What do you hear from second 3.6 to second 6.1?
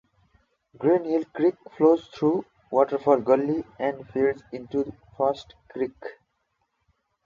and feeds into First Creek.